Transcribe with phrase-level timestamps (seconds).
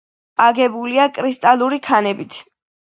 [0.45, 2.45] აგებულია კრისტალური ქანებით.